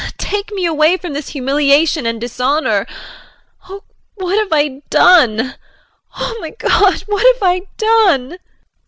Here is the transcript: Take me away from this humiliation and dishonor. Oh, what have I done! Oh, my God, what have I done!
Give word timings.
Take 0.17 0.51
me 0.53 0.65
away 0.65 0.97
from 0.97 1.13
this 1.13 1.29
humiliation 1.29 2.07
and 2.07 2.19
dishonor. 2.19 2.87
Oh, 3.69 3.83
what 4.15 4.35
have 4.39 4.51
I 4.51 4.81
done! 4.89 5.53
Oh, 6.17 6.37
my 6.41 6.49
God, 6.49 7.01
what 7.01 7.21
have 7.35 7.43
I 7.43 7.67
done! 7.77 8.39